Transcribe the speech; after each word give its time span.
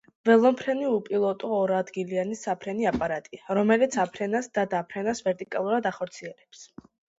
ველომფრენი 0.27 0.85
უპილოტო 0.91 1.51
ორადგილიანი 1.57 2.37
საფრენი 2.39 2.89
აპარატია, 2.93 3.43
რომელიც 3.59 3.99
აფრენას 4.07 4.51
და 4.59 4.67
დაფრენას 4.75 5.25
ვერტიკალურად 5.29 5.93
ახორციელებს. 5.95 6.67